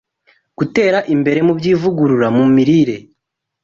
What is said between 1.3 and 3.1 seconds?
mu by’ivugurura mu mirire